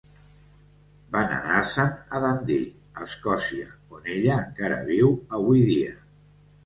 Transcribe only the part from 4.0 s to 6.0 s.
ella encara viu avui dia.